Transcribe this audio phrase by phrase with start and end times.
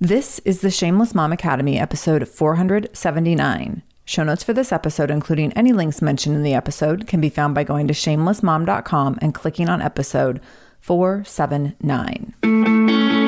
[0.00, 3.82] This is the Shameless Mom Academy, episode 479.
[4.04, 7.56] Show notes for this episode, including any links mentioned in the episode, can be found
[7.56, 10.40] by going to shamelessmom.com and clicking on episode
[10.82, 13.27] 479.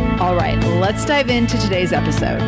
[0.21, 2.39] All right, let's dive into today's episode.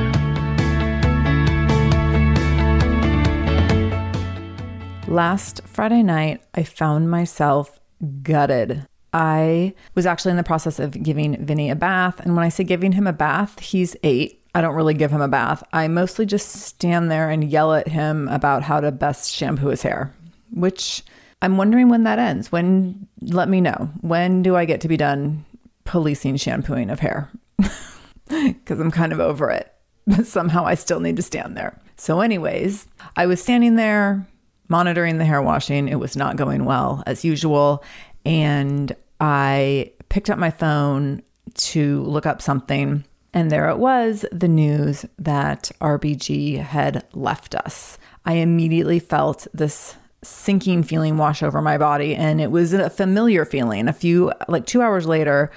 [5.08, 7.80] Last Friday night, I found myself
[8.22, 8.86] gutted.
[9.12, 12.20] I was actually in the process of giving Vinny a bath.
[12.20, 14.46] And when I say giving him a bath, he's eight.
[14.54, 15.64] I don't really give him a bath.
[15.74, 19.82] I mostly just stand there and yell at him about how to best shampoo his
[19.82, 20.14] hair,
[20.52, 21.02] which
[21.42, 22.52] I'm wondering when that ends.
[22.52, 23.90] When, let me know.
[24.02, 25.44] When do I get to be done
[25.86, 27.32] policing shampooing of hair?
[28.30, 29.72] Because I'm kind of over it.
[30.08, 31.80] But somehow I still need to stand there.
[31.98, 34.26] So, anyways, I was standing there
[34.70, 35.88] monitoring the hair washing.
[35.88, 37.84] It was not going well as usual.
[38.26, 41.22] And I picked up my phone
[41.56, 43.04] to look up something.
[43.34, 47.98] And there it was the news that RBG had left us.
[48.26, 52.16] I immediately felt this sinking feeling wash over my body.
[52.16, 53.88] And it was a familiar feeling.
[53.88, 55.52] A few, like two hours later,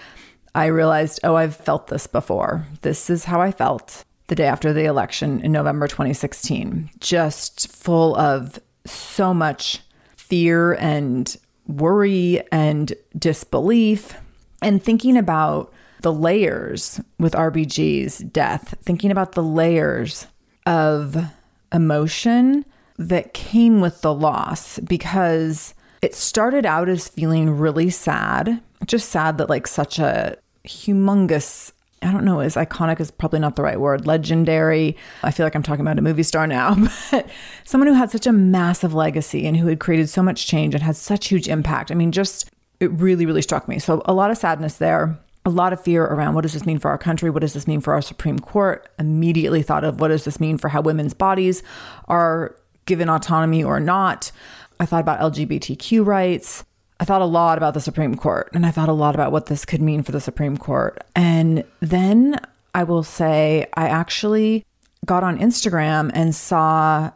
[0.56, 2.66] I realized, oh, I've felt this before.
[2.80, 8.16] This is how I felt the day after the election in November 2016, just full
[8.16, 9.80] of so much
[10.16, 14.14] fear and worry and disbelief
[14.62, 20.26] and thinking about the layers with RBG's death, thinking about the layers
[20.64, 21.22] of
[21.70, 22.64] emotion
[22.96, 29.36] that came with the loss because it started out as feeling really sad, just sad
[29.36, 31.72] that like such a humongous
[32.02, 34.96] I don't know, is iconic is probably not the right word, legendary.
[35.22, 36.76] I feel like I'm talking about a movie star now,
[37.10, 37.28] but
[37.64, 40.82] someone who had such a massive legacy and who had created so much change and
[40.82, 41.90] had such huge impact.
[41.90, 42.50] I mean, just
[42.80, 43.78] it really, really struck me.
[43.78, 45.18] So a lot of sadness there.
[45.46, 47.30] A lot of fear around what does this mean for our country?
[47.30, 48.88] What does this mean for our Supreme Court?
[48.98, 51.62] Immediately thought of what does this mean for how women's bodies
[52.08, 54.32] are given autonomy or not?
[54.80, 56.64] I thought about LGBTQ rights.
[56.98, 59.46] I thought a lot about the Supreme Court and I thought a lot about what
[59.46, 61.04] this could mean for the Supreme Court.
[61.14, 62.40] And then
[62.74, 64.64] I will say, I actually
[65.04, 67.10] got on Instagram and saw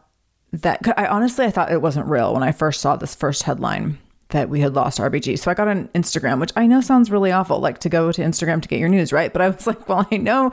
[0.52, 3.98] that I honestly I thought it wasn't real when I first saw this first headline
[4.30, 5.38] that we had lost RBG.
[5.38, 8.22] So I got on Instagram, which I know sounds really awful, like to go to
[8.22, 9.32] Instagram to get your news, right?
[9.32, 10.52] But I was like, well, I know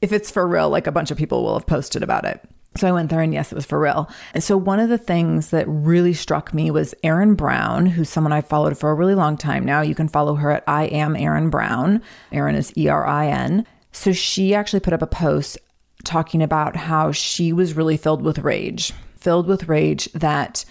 [0.00, 2.40] if it's for real, like a bunch of people will have posted about it.
[2.76, 4.10] So I went there and yes, it was for real.
[4.32, 8.32] And so one of the things that really struck me was Erin Brown, who's someone
[8.32, 9.80] I followed for a really long time now.
[9.80, 12.02] You can follow her at I am Erin Brown.
[12.32, 13.64] Erin is E R I N.
[13.92, 15.56] So she actually put up a post
[16.02, 20.64] talking about how she was really filled with rage, filled with rage that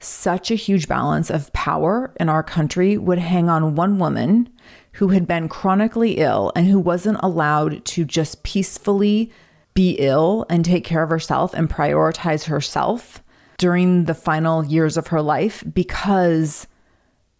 [0.00, 4.48] such a huge balance of power in our country would hang on one woman
[4.92, 9.30] who had been chronically ill and who wasn't allowed to just peacefully
[9.74, 13.22] be ill and take care of herself and prioritize herself
[13.58, 16.66] during the final years of her life because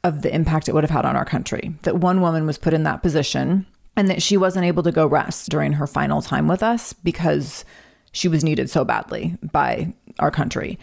[0.05, 1.75] of the impact it would have had on our country.
[1.82, 5.06] That one woman was put in that position and that she wasn't able to go
[5.06, 7.64] rest during her final time with us because
[8.12, 10.78] she was needed so badly by our country.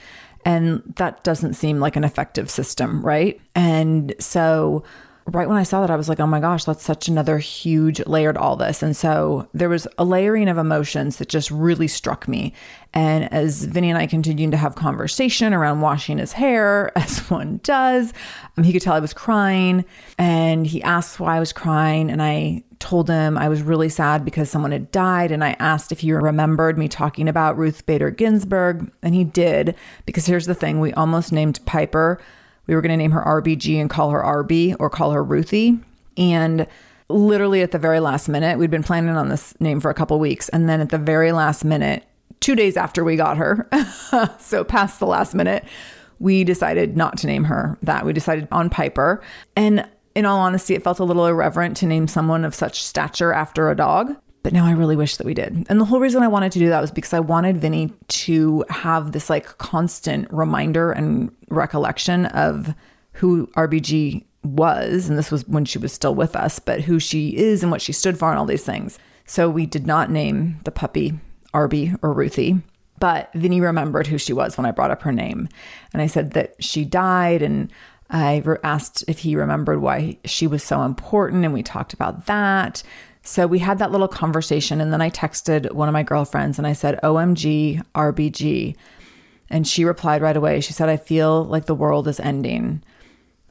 [0.46, 3.40] And that doesn't seem like an effective system, right?
[3.56, 4.84] And so
[5.32, 8.06] right when I saw that, I was like, oh my gosh, that's such another huge
[8.06, 8.82] layer to all this.
[8.82, 12.54] And so there was a layering of emotions that just really struck me.
[12.94, 17.60] And as Vinny and I continued to have conversation around washing his hair, as one
[17.64, 18.14] does,
[18.58, 19.86] um, he could tell I was crying.
[20.18, 22.10] And he asked why I was crying.
[22.10, 25.32] And I told him I was really sad because someone had died.
[25.32, 28.92] And I asked if he remembered me talking about Ruth Bader Ginsburg.
[29.04, 32.20] And he did, because here's the thing we almost named Piper
[32.70, 35.80] we were going to name her RBG and call her RB or call her Ruthie.
[36.18, 36.68] And
[37.10, 40.20] literally at the very last minute, we'd been planning on this name for a couple
[40.20, 40.50] weeks.
[40.50, 42.04] And then at the very last minute,
[42.42, 43.68] two days after we got her,
[44.40, 45.66] so past the last minute,
[46.20, 48.06] we decided not to name her that.
[48.06, 49.20] We decided on Piper.
[49.56, 53.34] And in all honesty, it felt a little irreverent to name someone of such stature
[53.34, 54.16] after a dog.
[54.50, 55.68] But now I really wish that we did.
[55.70, 58.66] And the whole reason I wanted to do that was because I wanted Vinny to
[58.72, 62.74] have this like constant reminder and recollection of
[63.12, 65.08] who RBG was.
[65.08, 67.80] And this was when she was still with us, but who she is and what
[67.80, 68.98] she stood for and all these things.
[69.28, 71.14] So we did not name the puppy
[71.54, 72.60] Arby or Ruthie.
[73.00, 75.48] But Vinny remembered who she was when I brought up her name.
[75.94, 77.72] And I said that she died and
[78.10, 82.82] I asked if he remembered why she was so important, and we talked about that.
[83.30, 86.66] So we had that little conversation, and then I texted one of my girlfriends and
[86.66, 88.76] I said, OMG, RBG.
[89.52, 90.62] And she replied right away.
[90.62, 92.82] She said, I feel like the world is ending.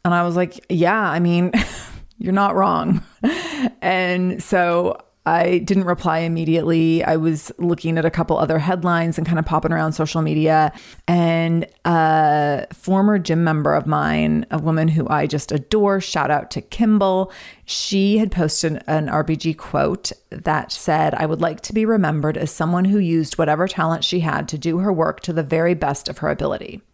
[0.05, 1.53] And I was like, Yeah, I mean,
[2.19, 3.05] you're not wrong.
[3.81, 4.99] and so
[5.29, 7.05] I didn't reply immediately.
[7.05, 10.73] I was looking at a couple other headlines and kind of popping around social media.
[11.07, 16.51] And a former gym member of mine, a woman who I just adore, shout out
[16.53, 17.31] to Kimball,
[17.67, 22.51] she had posted an RBG quote that said, I would like to be remembered as
[22.51, 26.09] someone who used whatever talent she had to do her work to the very best
[26.09, 26.81] of her ability.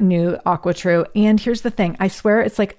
[0.00, 1.06] new AquaTru.
[1.14, 2.78] And here's the thing I swear it's like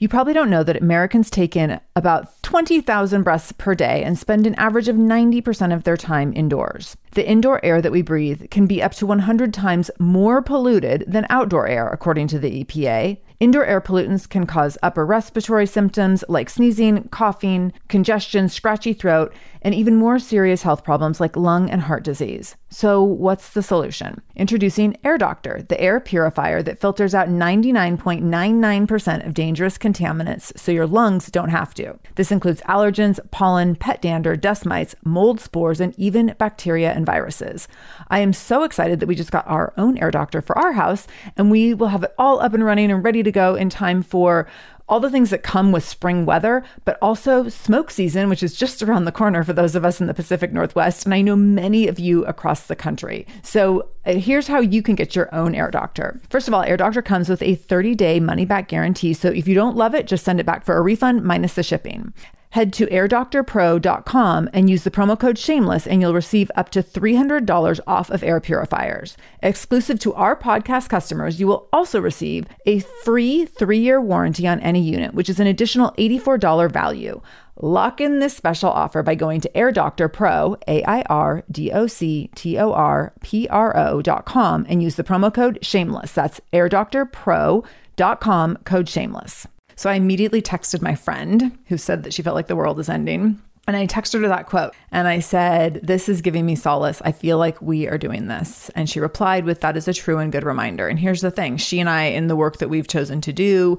[0.00, 4.46] You probably don't know that Americans take in about 20,000 breaths per day and spend
[4.46, 6.96] an average of 90% of their time indoors.
[7.10, 11.26] The indoor air that we breathe can be up to 100 times more polluted than
[11.28, 13.18] outdoor air, according to the EPA.
[13.40, 19.74] Indoor air pollutants can cause upper respiratory symptoms like sneezing, coughing, congestion, scratchy throat, and
[19.74, 22.56] even more serious health problems like lung and heart disease.
[22.68, 24.22] So, what's the solution?
[24.36, 30.86] Introducing Air Doctor, the air purifier that filters out 99.99% of dangerous contaminants so your
[30.86, 31.98] lungs don't have to.
[32.14, 37.68] This includes allergens, pollen, pet dander, dust mites, mold spores, and even bacteria and viruses.
[38.08, 41.06] I am so excited that we just got our own Air Doctor for our house,
[41.36, 44.02] and we will have it all up and running and ready to go in time
[44.02, 44.46] for
[44.90, 48.82] all the things that come with spring weather, but also smoke season, which is just
[48.82, 51.04] around the corner for those of us in the Pacific Northwest.
[51.04, 53.24] And I know many of you across the country.
[53.42, 56.20] So uh, here's how you can get your own Air Doctor.
[56.28, 59.14] First of all, Air Doctor comes with a 30 day money back guarantee.
[59.14, 61.62] So if you don't love it, just send it back for a refund minus the
[61.62, 62.12] shipping.
[62.50, 67.80] Head to airdoctorpro.com and use the promo code shameless and you'll receive up to $300
[67.86, 69.16] off of air purifiers.
[69.40, 74.82] Exclusive to our podcast customers, you will also receive a free 3-year warranty on any
[74.82, 77.20] unit, which is an additional $84 value.
[77.62, 81.70] Lock in this special offer by going to Air Doctor Pro, A I R D
[81.70, 86.10] O C T O R P R O.com and use the promo code shameless.
[86.12, 89.46] That's airdoctorpro.com, code shameless.
[89.80, 92.90] So I immediately texted my friend who said that she felt like the world is
[92.90, 93.40] ending.
[93.66, 97.00] And I texted her that quote and I said, This is giving me solace.
[97.02, 98.68] I feel like we are doing this.
[98.74, 100.86] And she replied with, That is a true and good reminder.
[100.86, 103.78] And here's the thing she and I, in the work that we've chosen to do,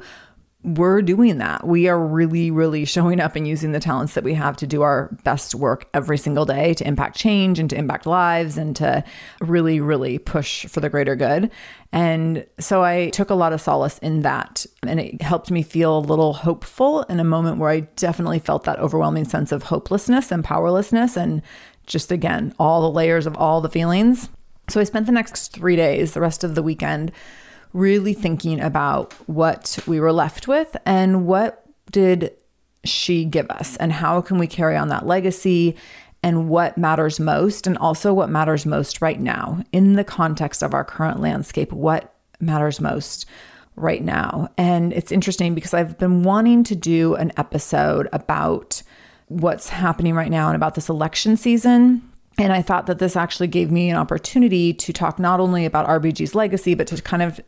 [0.64, 1.66] we're doing that.
[1.66, 4.84] We are really, really showing up and using the talents that we have to do
[4.84, 9.04] our best work every single day to impact change and to impact lives and to
[9.40, 11.50] really, really push for the greater good.
[11.92, 14.66] And so I took a lot of solace in that.
[14.84, 18.64] And it helped me feel a little hopeful in a moment where I definitely felt
[18.66, 21.18] that overwhelming sense of hopelessness and powerlessness.
[21.18, 21.42] And
[21.88, 24.30] just again, all the layers of all the feelings.
[24.70, 27.12] So I spent the next three days, the rest of the weekend,
[27.74, 32.34] really thinking about what we were left with and what did
[32.84, 35.76] she give us and how can we carry on that legacy
[36.24, 39.64] and what matters most and also what matters most right now.
[39.72, 43.26] In the context of our current landscape what matters most
[43.76, 44.50] right now.
[44.58, 48.84] And it's interesting because I've been wanting to do an episode about
[49.28, 52.11] what's happening right now and about this election season
[52.42, 55.88] and I thought that this actually gave me an opportunity to talk not only about
[55.88, 57.40] RBG's legacy, but to kind of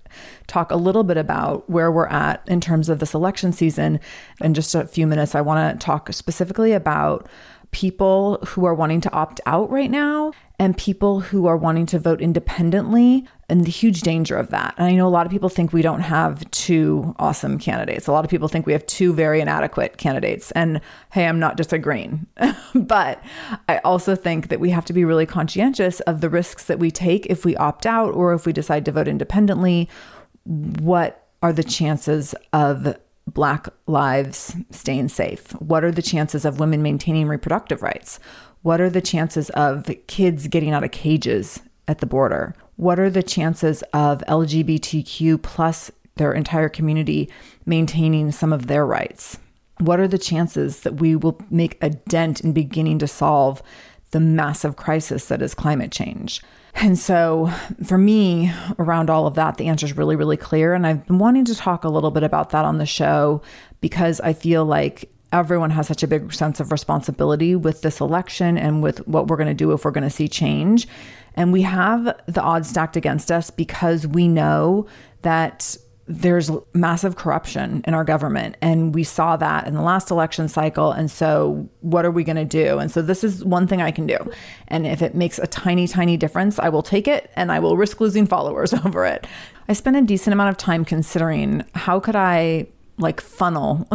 [0.46, 4.00] talk a little bit about where we're at in terms of this election season.
[4.40, 7.28] In just a few minutes, I want to talk specifically about
[7.72, 11.98] people who are wanting to opt out right now and people who are wanting to
[11.98, 14.74] vote independently and the huge danger of that.
[14.80, 18.08] And I know a lot of people think we don't have two awesome candidates.
[18.08, 20.50] A lot of people think we have two very inadequate candidates.
[20.54, 20.82] And
[21.12, 22.26] hey, I'm not disagreeing.
[22.74, 23.24] but
[23.70, 26.90] I also think that we have to be really conscientious of the risks that we
[26.90, 29.88] take if we opt out or if we decide to vote independently.
[30.46, 35.52] What are the chances of Black lives staying safe?
[35.62, 38.20] What are the chances of women maintaining reproductive rights?
[38.64, 42.56] What are the chances of kids getting out of cages at the border?
[42.76, 47.30] What are the chances of LGBTQ plus their entire community
[47.66, 49.38] maintaining some of their rights?
[49.80, 53.62] What are the chances that we will make a dent in beginning to solve
[54.12, 56.42] the massive crisis that is climate change?
[56.76, 57.52] And so,
[57.84, 60.74] for me, around all of that, the answer is really, really clear.
[60.74, 63.42] And I've been wanting to talk a little bit about that on the show
[63.80, 68.58] because I feel like everyone has such a big sense of responsibility with this election
[68.58, 70.88] and with what we're going to do if we're going to see change.
[71.36, 74.86] And we have the odds stacked against us because we know
[75.24, 75.76] that
[76.06, 78.58] there's massive corruption in our government.
[78.62, 80.92] And we saw that in the last election cycle.
[80.92, 82.78] And so, what are we going to do?
[82.78, 84.18] And so, this is one thing I can do.
[84.68, 87.78] And if it makes a tiny, tiny difference, I will take it and I will
[87.78, 89.26] risk losing followers over it.
[89.70, 93.88] I spent a decent amount of time considering how could I like funnel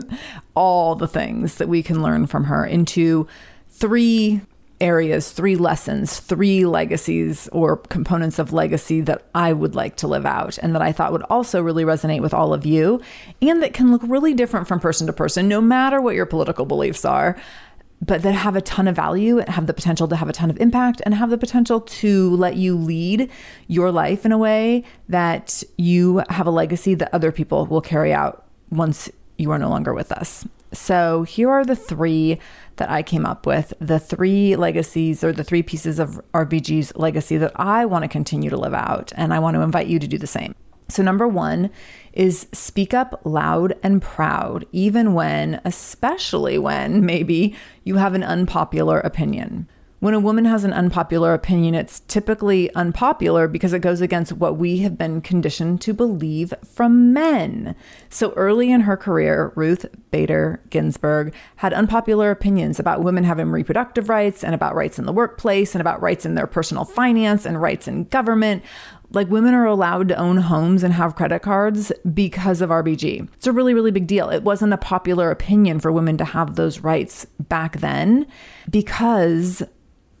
[0.54, 3.26] all the things that we can learn from her into
[3.70, 4.42] three
[4.82, 10.26] areas, three lessons, three legacies or components of legacy that I would like to live
[10.26, 13.00] out and that I thought would also really resonate with all of you
[13.40, 16.66] and that can look really different from person to person, no matter what your political
[16.66, 17.36] beliefs are,
[18.02, 20.50] but that have a ton of value and have the potential to have a ton
[20.50, 23.30] of impact and have the potential to let you lead
[23.68, 28.12] your life in a way that you have a legacy that other people will carry
[28.12, 30.44] out once you are no longer with us.
[30.72, 32.38] So here are the three
[32.76, 37.36] that I came up with the three legacies or the three pieces of RBG's legacy
[37.36, 39.12] that I want to continue to live out.
[39.14, 40.54] And I want to invite you to do the same.
[40.88, 41.70] So, number one
[42.12, 49.00] is speak up loud and proud, even when, especially when maybe you have an unpopular
[49.00, 49.68] opinion.
[50.02, 54.56] When a woman has an unpopular opinion, it's typically unpopular because it goes against what
[54.56, 57.76] we have been conditioned to believe from men.
[58.08, 64.08] So early in her career, Ruth Bader Ginsburg had unpopular opinions about women having reproductive
[64.08, 67.62] rights and about rights in the workplace and about rights in their personal finance and
[67.62, 68.64] rights in government
[69.14, 73.28] like women are allowed to own homes and have credit cards because of RBG.
[73.34, 74.30] It's a really, really big deal.
[74.30, 78.26] It wasn't a popular opinion for women to have those rights back then
[78.70, 79.62] because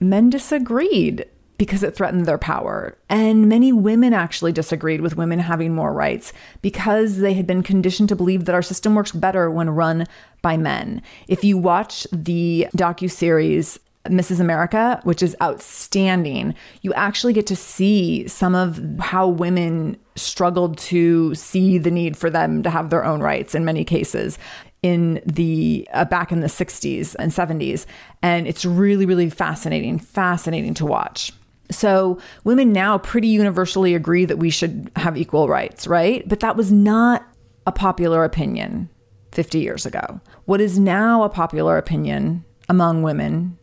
[0.00, 1.26] men disagreed
[1.58, 2.98] because it threatened their power.
[3.08, 8.08] And many women actually disagreed with women having more rights because they had been conditioned
[8.08, 10.08] to believe that our system works better when run
[10.42, 11.02] by men.
[11.28, 14.40] If you watch the docu-series Mrs.
[14.40, 21.34] America, which is outstanding, you actually get to see some of how women struggled to
[21.34, 24.38] see the need for them to have their own rights in many cases
[24.82, 27.86] in the uh, back in the 60s and 70s
[28.20, 31.32] and it's really really fascinating fascinating to watch.
[31.70, 36.28] So women now pretty universally agree that we should have equal rights right?
[36.28, 37.24] But that was not
[37.66, 38.88] a popular opinion
[39.30, 40.20] 50 years ago.
[40.46, 43.56] What is now a popular opinion among women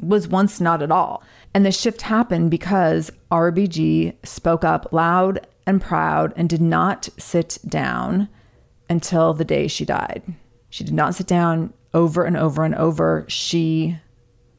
[0.00, 1.22] was once not at all
[1.54, 7.58] and the shift happened because RBG spoke up loud and proud and did not sit
[7.66, 8.28] down
[8.90, 10.22] until the day she died.
[10.68, 13.24] She did not sit down over and over and over.
[13.28, 13.98] She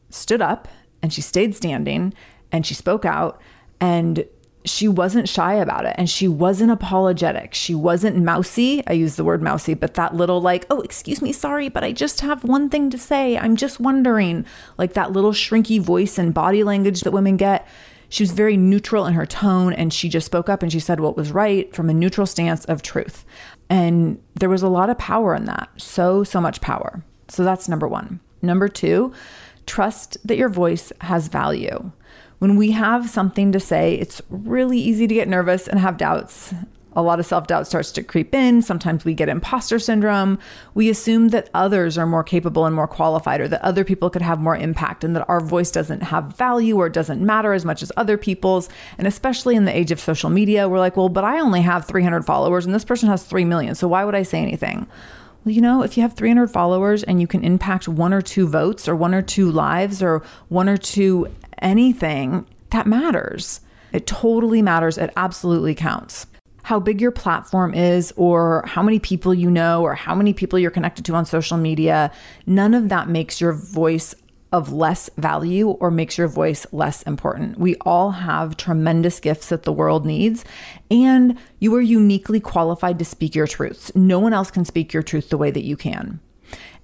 [0.09, 0.67] stood up
[1.01, 2.13] and she stayed standing
[2.51, 3.41] and she spoke out
[3.79, 4.25] and
[4.65, 7.53] she wasn't shy about it and she wasn't apologetic.
[7.53, 8.83] She wasn't mousy.
[8.87, 11.91] I use the word mousy, but that little like, oh, excuse me, sorry, but I
[11.91, 13.37] just have one thing to say.
[13.37, 14.45] I'm just wondering,
[14.77, 17.67] like that little shrinky voice and body language that women get.
[18.09, 20.99] She was very neutral in her tone and she just spoke up and she said
[20.99, 23.25] what was right from a neutral stance of truth.
[23.69, 25.69] And there was a lot of power in that.
[25.77, 27.03] So, so much power.
[27.27, 28.19] So that's number one.
[28.41, 29.11] Number two,
[29.65, 31.91] trust that your voice has value.
[32.39, 36.53] When we have something to say, it's really easy to get nervous and have doubts
[36.95, 38.61] a lot of self doubt starts to creep in.
[38.61, 40.39] Sometimes we get imposter syndrome.
[40.73, 44.21] We assume that others are more capable and more qualified, or that other people could
[44.21, 47.83] have more impact, and that our voice doesn't have value or doesn't matter as much
[47.83, 48.69] as other people's.
[48.97, 51.85] And especially in the age of social media, we're like, well, but I only have
[51.85, 53.75] 300 followers and this person has 3 million.
[53.75, 54.87] So why would I say anything?
[55.43, 58.47] Well, you know, if you have 300 followers and you can impact one or two
[58.47, 61.27] votes or one or two lives or one or two
[61.59, 63.61] anything, that matters.
[63.91, 64.97] It totally matters.
[64.97, 66.27] It absolutely counts
[66.65, 70.57] how big your platform is or how many people you know or how many people
[70.57, 72.11] you're connected to on social media,
[72.47, 74.15] none of that makes your voice
[74.51, 77.59] of less value or makes your voice less important.
[77.59, 80.43] We all have tremendous gifts that the world needs,
[80.89, 83.91] and you are uniquely qualified to speak your truths.
[83.93, 86.19] No one else can speak your truth the way that you can.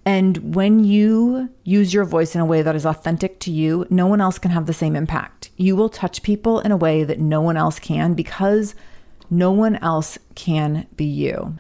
[0.06, 4.08] And when you use your voice in a way that is authentic to you, no
[4.08, 5.52] one else can have the same impact.
[5.58, 8.74] You will touch people in a way that no one else can because
[9.30, 11.58] no one else can be you.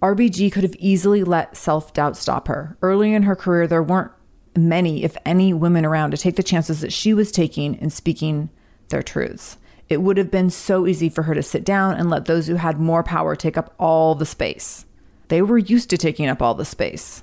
[0.00, 2.76] RBG could have easily let self doubt stop her.
[2.82, 4.12] Early in her career, there weren't
[4.56, 8.50] many, if any, women around to take the chances that she was taking in speaking
[8.88, 9.56] their truths.
[9.88, 12.54] It would have been so easy for her to sit down and let those who
[12.54, 14.86] had more power take up all the space.
[15.28, 17.22] They were used to taking up all the space.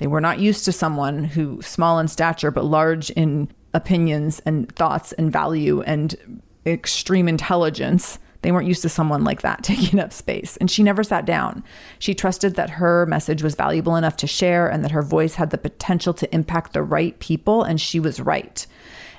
[0.00, 4.74] They were not used to someone who small in stature but large in opinions and
[4.74, 10.12] thoughts and value and extreme intelligence they weren't used to someone like that taking up
[10.12, 10.56] space.
[10.56, 11.62] And she never sat down.
[11.98, 15.50] She trusted that her message was valuable enough to share and that her voice had
[15.50, 17.62] the potential to impact the right people.
[17.62, 18.66] And she was right.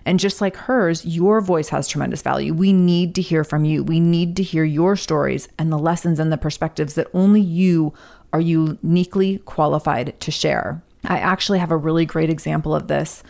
[0.03, 2.55] And just like hers, your voice has tremendous value.
[2.55, 3.83] We need to hear from you.
[3.83, 7.93] We need to hear your stories and the lessons and the perspectives that only you
[8.33, 10.81] are uniquely qualified to share.
[11.05, 13.23] I actually have a really great example of this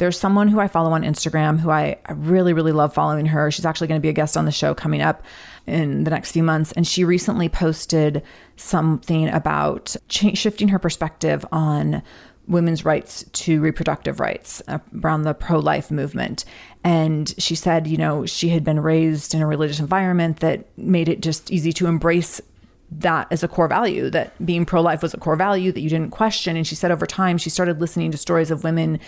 [0.00, 3.50] there's someone who I follow on Instagram who I, really, really love following her.
[3.50, 5.22] She's actually going to be a guest on the show coming up
[5.66, 6.72] in the next few months.
[6.72, 8.22] And she recently posted
[8.56, 12.02] something about shifting her perspective on
[12.48, 16.46] women's rights to reproductive rights uh, around the pro life movement.
[16.82, 21.10] And she said, you know, she had been raised in a religious environment that made
[21.10, 22.40] it just easy to embrace
[22.92, 25.88] that as a core value, that being pro life was a core value that you
[25.88, 26.56] didn't question.
[26.56, 28.98] And she said over time, she started listening to stories of women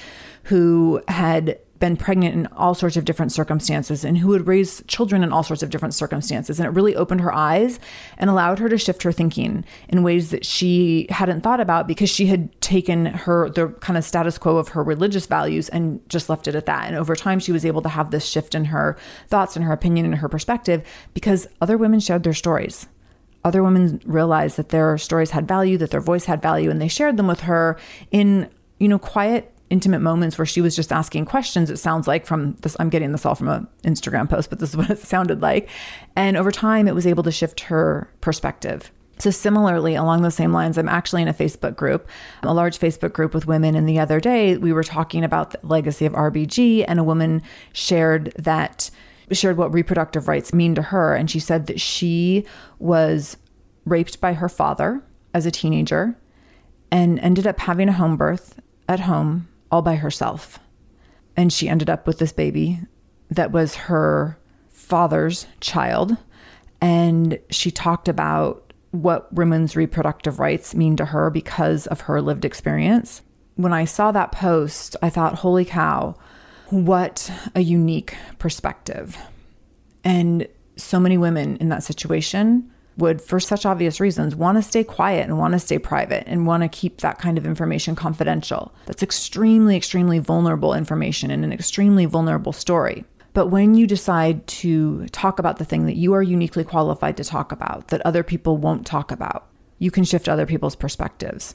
[0.44, 5.24] who had been pregnant in all sorts of different circumstances and who would raise children
[5.24, 6.60] in all sorts of different circumstances.
[6.60, 7.80] And it really opened her eyes
[8.18, 12.08] and allowed her to shift her thinking in ways that she hadn't thought about because
[12.08, 16.28] she had taken her, the kind of status quo of her religious values and just
[16.28, 16.86] left it at that.
[16.86, 19.72] And over time, she was able to have this shift in her thoughts and her
[19.72, 22.86] opinion and her perspective because other women shared their stories
[23.44, 26.88] other women realized that their stories had value, that their voice had value, and they
[26.88, 27.76] shared them with her
[28.10, 31.70] in, you know, quiet intimate moments where she was just asking questions.
[31.70, 34.70] It sounds like from this, I'm getting this all from an Instagram post, but this
[34.70, 35.68] is what it sounded like.
[36.14, 38.92] And over time, it was able to shift her perspective.
[39.18, 42.08] So, similarly, along those same lines, I'm actually in a Facebook group,
[42.42, 43.74] a large Facebook group with women.
[43.74, 47.40] And the other day, we were talking about the legacy of RBG, and a woman
[47.72, 48.90] shared that,
[49.36, 51.14] shared what reproductive rights mean to her.
[51.14, 52.46] And she said that she
[52.78, 53.36] was
[53.84, 55.02] raped by her father
[55.34, 56.16] as a teenager
[56.90, 60.58] and ended up having a home birth at home all by herself.
[61.36, 62.80] And she ended up with this baby
[63.30, 66.16] that was her father's child.
[66.80, 72.44] And she talked about what women's reproductive rights mean to her because of her lived
[72.44, 73.22] experience.
[73.54, 76.16] When I saw that post, I thought, holy cow,
[76.72, 79.16] what a unique perspective.
[80.04, 84.82] And so many women in that situation would, for such obvious reasons, want to stay
[84.82, 88.74] quiet and want to stay private and want to keep that kind of information confidential.
[88.86, 93.04] That's extremely, extremely vulnerable information and an extremely vulnerable story.
[93.34, 97.24] But when you decide to talk about the thing that you are uniquely qualified to
[97.24, 101.54] talk about, that other people won't talk about, you can shift other people's perspectives.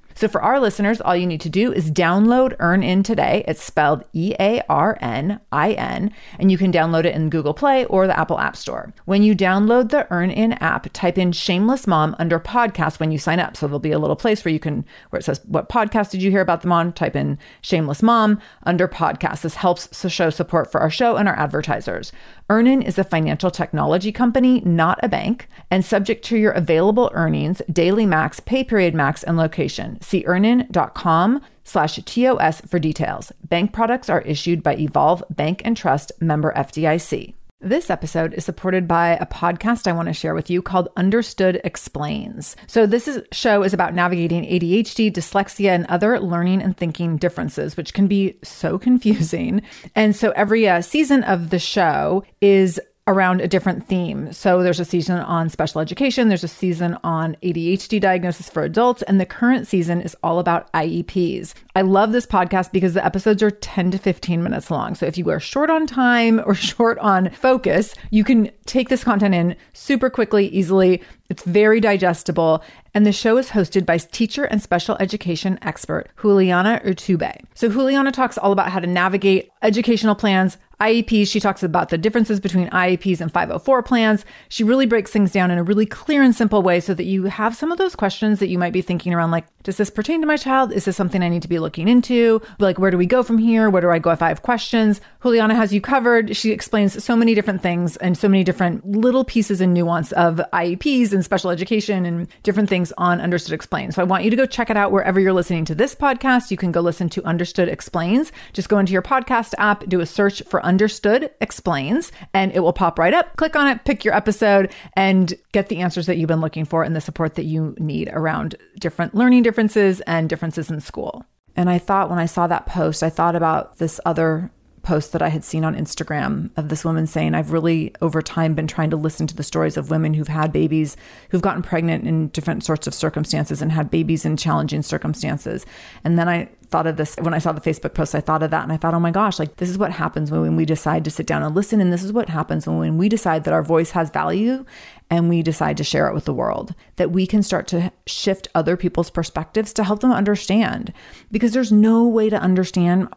[0.21, 3.43] So for our listeners, all you need to do is download EarnIn today.
[3.47, 7.55] It's spelled E A R N I N, and you can download it in Google
[7.55, 8.93] Play or the Apple App Store.
[9.05, 13.39] When you download the EarnIn app, type in Shameless Mom under podcast when you sign
[13.39, 13.57] up.
[13.57, 16.21] So there'll be a little place where you can, where it says, What podcast did
[16.21, 16.93] you hear about them on?
[16.93, 19.41] Type in Shameless Mom under podcast.
[19.41, 22.11] This helps to show support for our show and our advertisers.
[22.47, 27.61] EarnIn is a financial technology company, not a bank, and subject to your available earnings,
[27.71, 29.97] daily max, pay period max, and location.
[30.11, 33.31] See earnin.com slash TOS for details.
[33.47, 37.33] Bank products are issued by Evolve Bank and Trust member FDIC.
[37.61, 41.61] This episode is supported by a podcast I want to share with you called Understood
[41.63, 42.57] Explains.
[42.67, 47.77] So this is, show is about navigating ADHD, dyslexia, and other learning and thinking differences,
[47.77, 49.61] which can be so confusing.
[49.95, 54.31] And so every uh, season of the show is around a different theme.
[54.31, 59.01] So there's a season on special education, there's a season on ADHD diagnosis for adults,
[59.03, 61.53] and the current season is all about IEPs.
[61.75, 64.95] I love this podcast because the episodes are 10 to 15 minutes long.
[64.95, 69.03] So if you are short on time or short on focus, you can take this
[69.03, 71.01] content in super quickly, easily.
[71.31, 72.61] It's very digestible.
[72.93, 77.45] And the show is hosted by teacher and special education expert Juliana Urtubey.
[77.53, 81.27] So Juliana talks all about how to navigate educational plans, IEPs.
[81.27, 84.25] She talks about the differences between IEPs and 504 plans.
[84.49, 87.25] She really breaks things down in a really clear and simple way so that you
[87.25, 90.21] have some of those questions that you might be thinking around like, does this pertain
[90.21, 90.73] to my child?
[90.73, 92.41] Is this something I need to be looking into?
[92.57, 93.69] Like, where do we go from here?
[93.69, 94.99] Where do I go if I have questions?
[95.21, 96.35] Juliana has you covered.
[96.35, 100.41] She explains so many different things and so many different little pieces and nuance of
[100.51, 103.95] IEPs and special education and different things on Understood Explains.
[103.95, 106.51] So I want you to go check it out wherever you're listening to this podcast.
[106.51, 108.31] You can go listen to Understood Explains.
[108.53, 112.73] Just go into your podcast app, do a search for Understood Explains, and it will
[112.73, 113.35] pop right up.
[113.37, 116.83] Click on it, pick your episode, and get the answers that you've been looking for
[116.83, 121.25] and the support that you need around different learning differences and differences in school.
[121.55, 124.51] And I thought when I saw that post, I thought about this other
[124.83, 128.55] post that I had seen on Instagram of this woman saying, I've really over time
[128.55, 130.97] been trying to listen to the stories of women who've had babies,
[131.29, 135.65] who've gotten pregnant in different sorts of circumstances and had babies in challenging circumstances.
[136.03, 138.51] And then I thought of this when I saw the Facebook post, I thought of
[138.51, 141.03] that and I thought, oh my gosh, like this is what happens when we decide
[141.05, 141.81] to sit down and listen.
[141.81, 144.65] And this is what happens when we decide that our voice has value
[145.09, 148.47] and we decide to share it with the world, that we can start to shift
[148.55, 150.93] other people's perspectives to help them understand.
[151.29, 153.09] Because there's no way to understand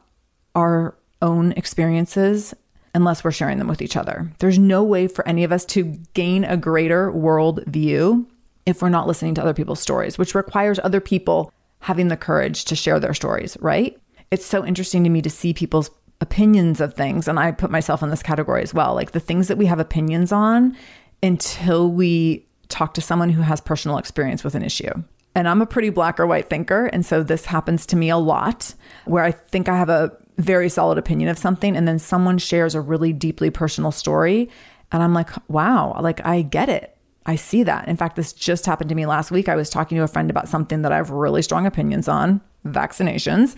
[0.56, 2.54] our own experiences
[2.94, 4.30] unless we're sharing them with each other.
[4.38, 8.28] There's no way for any of us to gain a greater world view
[8.66, 12.64] if we're not listening to other people's stories, which requires other people having the courage
[12.66, 13.98] to share their stories, right?
[14.30, 17.28] It's so interesting to me to see people's opinions of things.
[17.28, 18.94] And I put myself in this category as well.
[18.94, 20.76] Like the things that we have opinions on
[21.22, 24.92] until we talk to someone who has personal experience with an issue.
[25.34, 26.86] And I'm a pretty black or white thinker.
[26.86, 30.68] And so this happens to me a lot where I think I have a very
[30.68, 31.76] solid opinion of something.
[31.76, 34.50] And then someone shares a really deeply personal story.
[34.92, 36.96] And I'm like, wow, like I get it.
[37.26, 37.88] I see that.
[37.88, 39.48] In fact, this just happened to me last week.
[39.48, 42.40] I was talking to a friend about something that I have really strong opinions on
[42.66, 43.56] vaccinations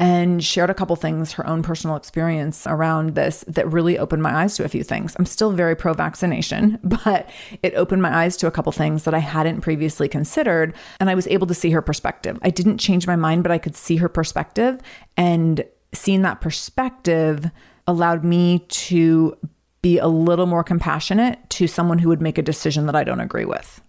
[0.00, 4.34] and shared a couple things, her own personal experience around this that really opened my
[4.34, 5.14] eyes to a few things.
[5.18, 7.28] I'm still very pro vaccination, but
[7.62, 10.74] it opened my eyes to a couple things that I hadn't previously considered.
[11.00, 12.38] And I was able to see her perspective.
[12.42, 14.80] I didn't change my mind, but I could see her perspective.
[15.18, 17.50] And seeing that perspective
[17.86, 19.36] allowed me to
[19.82, 23.20] be a little more compassionate to someone who would make a decision that I don't
[23.20, 23.80] agree with.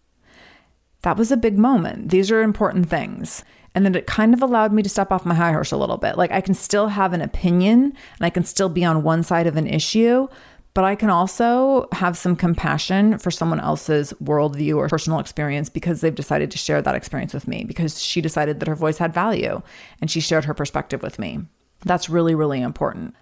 [1.01, 2.09] That was a big moment.
[2.09, 3.43] These are important things.
[3.73, 5.97] And then it kind of allowed me to step off my high horse a little
[5.97, 6.17] bit.
[6.17, 9.47] Like I can still have an opinion and I can still be on one side
[9.47, 10.27] of an issue,
[10.73, 16.01] but I can also have some compassion for someone else's worldview or personal experience because
[16.01, 19.13] they've decided to share that experience with me because she decided that her voice had
[19.13, 19.61] value
[19.99, 21.39] and she shared her perspective with me.
[21.83, 23.15] That's really, really important.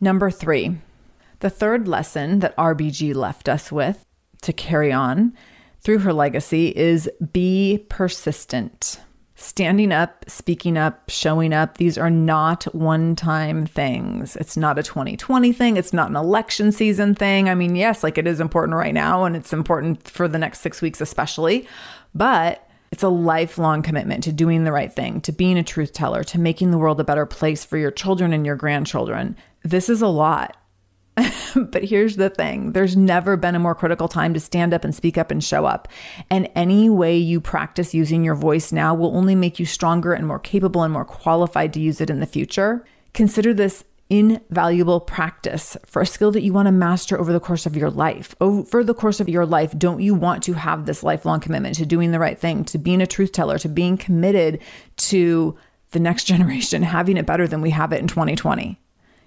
[0.00, 0.76] Number three,
[1.40, 4.04] the third lesson that RBG left us with
[4.42, 5.34] to carry on
[5.80, 9.00] through her legacy is be persistent.
[9.38, 14.34] Standing up, speaking up, showing up, these are not one time things.
[14.36, 15.76] It's not a 2020 thing.
[15.76, 17.50] It's not an election season thing.
[17.50, 20.60] I mean, yes, like it is important right now and it's important for the next
[20.60, 21.68] six weeks, especially,
[22.14, 26.24] but it's a lifelong commitment to doing the right thing, to being a truth teller,
[26.24, 29.36] to making the world a better place for your children and your grandchildren.
[29.62, 30.56] This is a lot.
[31.54, 34.94] but here's the thing there's never been a more critical time to stand up and
[34.94, 35.88] speak up and show up.
[36.30, 40.26] And any way you practice using your voice now will only make you stronger and
[40.26, 42.84] more capable and more qualified to use it in the future.
[43.14, 47.66] Consider this invaluable practice for a skill that you want to master over the course
[47.66, 48.34] of your life.
[48.40, 51.86] Over the course of your life, don't you want to have this lifelong commitment to
[51.86, 54.60] doing the right thing, to being a truth teller, to being committed
[54.96, 55.56] to
[55.90, 58.80] the next generation having it better than we have it in 2020?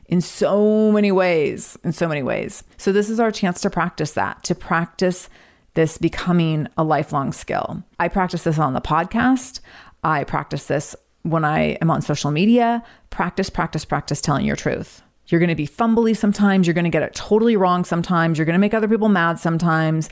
[0.09, 2.63] in so many ways, in so many ways.
[2.77, 5.29] So, this is our chance to practice that, to practice
[5.75, 7.83] this becoming a lifelong skill.
[7.99, 9.59] I practice this on the podcast.
[10.03, 10.95] I practice this
[11.29, 12.83] when I am on social media.
[13.09, 15.01] Practice, practice, practice telling your truth.
[15.27, 16.65] You're going to be fumbly sometimes.
[16.65, 18.37] You're going to get it totally wrong sometimes.
[18.37, 20.09] You're going to make other people mad sometimes.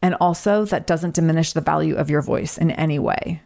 [0.00, 3.42] And also, that doesn't diminish the value of your voice in any way.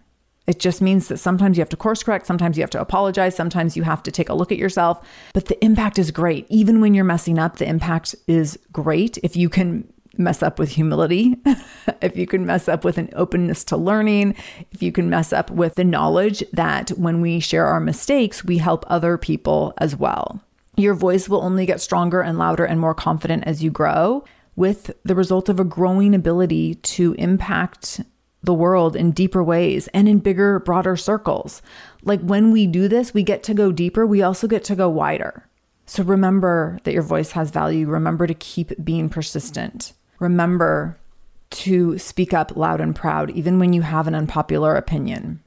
[0.47, 3.35] It just means that sometimes you have to course correct, sometimes you have to apologize,
[3.35, 6.47] sometimes you have to take a look at yourself, but the impact is great.
[6.49, 10.71] Even when you're messing up, the impact is great if you can mess up with
[10.71, 11.37] humility,
[12.01, 14.35] if you can mess up with an openness to learning,
[14.73, 18.59] if you can mess up with the knowledge that when we share our mistakes, we
[18.59, 20.41] help other people as well.
[20.77, 24.25] Your voice will only get stronger and louder and more confident as you grow,
[24.57, 28.01] with the result of a growing ability to impact
[28.43, 31.61] the world in deeper ways and in bigger, broader circles.
[32.03, 34.89] Like when we do this, we get to go deeper, we also get to go
[34.89, 35.47] wider.
[35.87, 37.87] So remember that your voice has value.
[37.87, 39.93] Remember to keep being persistent.
[40.19, 40.99] Remember
[41.51, 45.41] to speak up loud and proud, even when you have an unpopular opinion.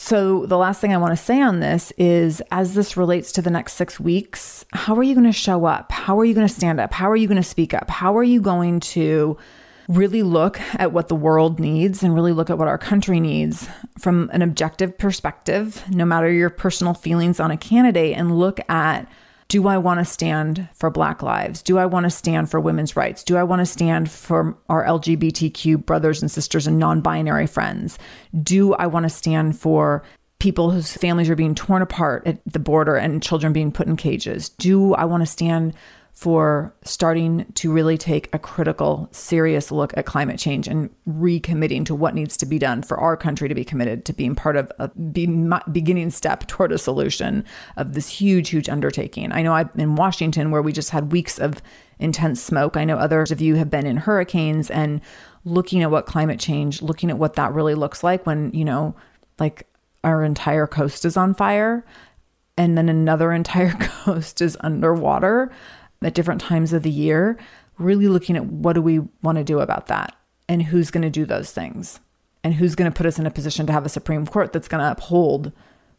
[0.00, 3.42] So, the last thing I want to say on this is as this relates to
[3.42, 5.90] the next six weeks, how are you going to show up?
[5.90, 6.92] How are you going to stand up?
[6.92, 7.90] How are you going to speak up?
[7.90, 9.36] How are you going to
[9.88, 13.68] really look at what the world needs and really look at what our country needs
[13.98, 19.08] from an objective perspective, no matter your personal feelings on a candidate, and look at
[19.48, 21.62] do I want to stand for Black lives?
[21.62, 23.24] Do I want to stand for women's rights?
[23.24, 27.98] Do I want to stand for our LGBTQ brothers and sisters and non binary friends?
[28.42, 30.04] Do I want to stand for
[30.38, 33.96] people whose families are being torn apart at the border and children being put in
[33.96, 34.50] cages?
[34.50, 35.74] Do I want to stand
[36.18, 41.94] for starting to really take a critical, serious look at climate change and recommitting to
[41.94, 44.72] what needs to be done for our country to be committed to being part of
[44.80, 44.88] a
[45.70, 47.44] beginning step toward a solution
[47.76, 49.30] of this huge, huge undertaking.
[49.30, 51.62] I know I'm in Washington where we just had weeks of
[52.00, 52.76] intense smoke.
[52.76, 55.00] I know others of you have been in hurricanes and
[55.44, 58.96] looking at what climate change, looking at what that really looks like when, you know,
[59.38, 59.68] like
[60.02, 61.84] our entire coast is on fire
[62.56, 65.52] and then another entire coast is underwater
[66.02, 67.38] at different times of the year,
[67.78, 70.14] really looking at what do we want to do about that
[70.48, 72.00] and who's going to do those things
[72.44, 74.68] and who's going to put us in a position to have a Supreme Court that's
[74.68, 75.52] going to uphold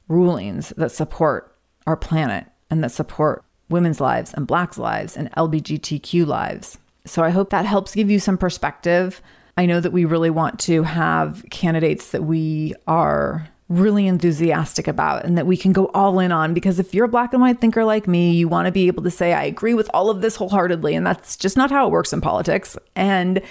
[0.07, 6.25] rulings that support our planet and that support women's lives and Blacks' lives and LGBTQ
[6.25, 6.77] lives.
[7.05, 9.21] So I hope that helps give you some perspective.
[9.57, 15.23] I know that we really want to have candidates that we are really enthusiastic about
[15.23, 17.62] and that we can go all in on because if you're a black and white
[17.62, 20.21] thinker like me, you want to be able to say, I agree with all of
[20.21, 20.95] this wholeheartedly.
[20.95, 22.75] And that's just not how it works in politics.
[22.95, 23.41] And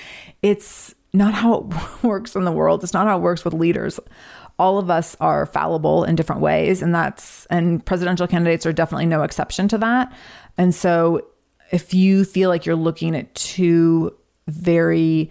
[0.42, 2.82] it's not how it works in the world.
[2.82, 4.00] It's not how it works with leaders.
[4.58, 6.82] All of us are fallible in different ways.
[6.82, 10.12] And that's, and presidential candidates are definitely no exception to that.
[10.56, 11.24] And so
[11.70, 14.16] if you feel like you're looking at two
[14.48, 15.30] very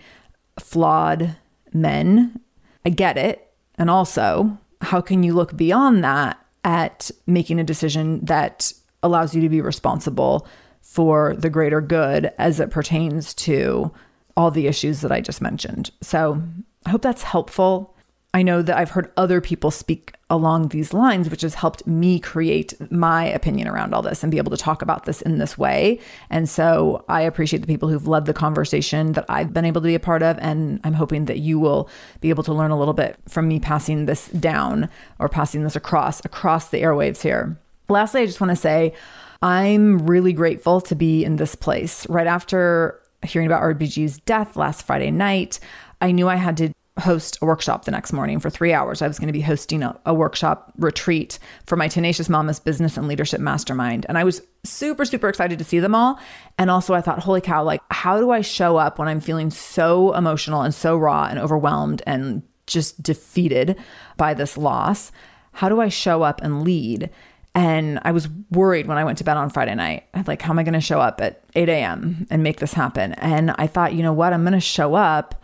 [0.58, 1.36] flawed
[1.74, 2.40] men,
[2.86, 3.44] I get it.
[3.78, 8.72] And also, how can you look beyond that at making a decision that
[9.04, 10.48] allows you to be responsible
[10.82, 13.92] for the greater good as it pertains to
[14.36, 15.92] all the issues that I just mentioned?
[16.02, 16.42] So
[16.86, 17.96] I hope that's helpful.
[18.38, 22.20] I know that I've heard other people speak along these lines, which has helped me
[22.20, 25.58] create my opinion around all this and be able to talk about this in this
[25.58, 26.00] way.
[26.30, 29.88] And so I appreciate the people who've led the conversation that I've been able to
[29.88, 30.38] be a part of.
[30.38, 31.90] And I'm hoping that you will
[32.22, 35.76] be able to learn a little bit from me passing this down or passing this
[35.76, 37.58] across across the airwaves here.
[37.90, 38.94] Lastly, I just want to say
[39.42, 42.08] I'm really grateful to be in this place.
[42.08, 45.60] Right after hearing about RBG's death last Friday night,
[46.02, 49.02] I knew I had to host a workshop the next morning for three hours.
[49.02, 52.98] I was going to be hosting a, a, workshop retreat for my Tenacious Mamas Business
[52.98, 54.06] and Leadership Mastermind.
[54.10, 56.20] And I was super, super excited to see them all.
[56.58, 59.50] And also, I thought, holy cow, like, how do I show up when I'm feeling
[59.50, 63.78] so emotional and so raw and overwhelmed and just defeated
[64.18, 65.12] by this loss?
[65.54, 67.10] How do I show up and lead?
[67.54, 70.04] And I was worried when I went to bed on Friday night.
[70.14, 72.28] I was Like, how am I going to show up at 8 a.m.
[72.30, 73.14] and make this happen?
[73.14, 74.34] And I thought, you know what?
[74.34, 75.44] I'm going to show up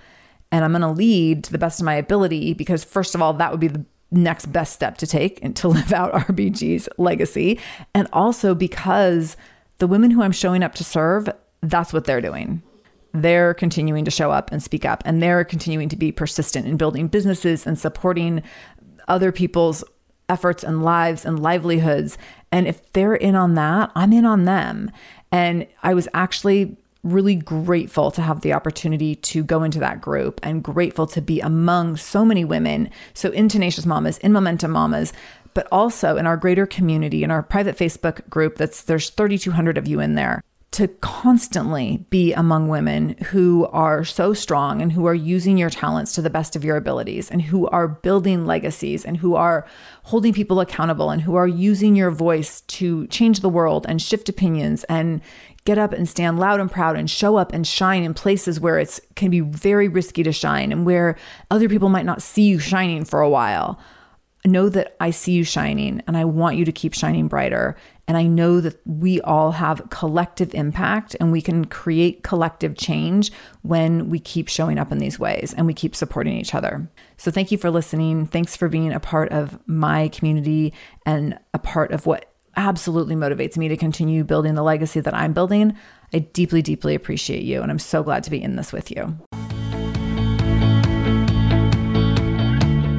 [0.54, 3.34] and I'm going to lead to the best of my ability because, first of all,
[3.34, 7.60] that would be the next best step to take and to live out RBG's legacy.
[7.96, 9.36] And also because
[9.80, 11.28] the women who I'm showing up to serve,
[11.62, 12.62] that's what they're doing.
[13.14, 16.78] They're continuing to show up and speak up, and they're continuing to be persistent in
[16.78, 18.44] building businesses and supporting
[19.08, 19.84] other people's
[20.30, 22.16] efforts and lives and livelihoods.
[22.52, 24.92] And if they're in on that, I'm in on them.
[25.32, 30.40] And I was actually really grateful to have the opportunity to go into that group
[30.42, 32.90] and grateful to be among so many women.
[33.14, 35.14] So, in Tenacious Mamas, in Momentum Mamas,
[35.54, 39.88] but also in our greater community, in our private Facebook group, that's there's 3,200 of
[39.88, 40.42] you in there
[40.74, 46.14] to constantly be among women who are so strong and who are using your talents
[46.14, 49.68] to the best of your abilities and who are building legacies and who are
[50.02, 54.28] holding people accountable and who are using your voice to change the world and shift
[54.30, 55.22] opinions and
[55.66, 58.80] get up and stand loud and proud and show up and shine in places where
[58.80, 61.16] it's can be very risky to shine and where
[61.52, 63.80] other people might not see you shining for a while.
[64.46, 67.78] Know that I see you shining and I want you to keep shining brighter.
[68.10, 73.32] And I know that we all have collective impact and we can create collective change
[73.62, 76.90] when we keep showing up in these ways and we keep supporting each other.
[77.16, 78.26] So, thank you for listening.
[78.26, 80.74] Thanks for being a part of my community
[81.06, 85.34] and a part of what absolutely motivates me to continue building the legacy that I'm
[85.34, 85.76] building.
[86.14, 87.62] I deeply, deeply appreciate you.
[87.62, 89.18] And I'm so glad to be in this with you.